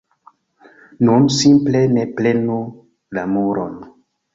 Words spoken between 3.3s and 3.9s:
muron